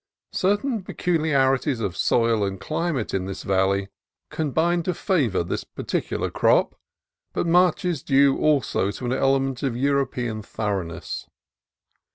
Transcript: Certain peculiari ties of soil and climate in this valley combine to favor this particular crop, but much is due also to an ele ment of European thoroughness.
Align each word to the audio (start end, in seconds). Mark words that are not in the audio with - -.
Certain 0.33 0.81
peculiari 0.81 1.61
ties 1.61 1.79
of 1.79 1.95
soil 1.95 2.43
and 2.43 2.59
climate 2.59 3.13
in 3.13 3.25
this 3.25 3.43
valley 3.43 3.87
combine 4.31 4.81
to 4.81 4.95
favor 4.95 5.43
this 5.43 5.63
particular 5.63 6.31
crop, 6.31 6.73
but 7.33 7.45
much 7.45 7.85
is 7.85 8.01
due 8.01 8.35
also 8.35 8.89
to 8.89 9.05
an 9.05 9.13
ele 9.13 9.39
ment 9.39 9.61
of 9.61 9.77
European 9.77 10.41
thoroughness. 10.41 11.27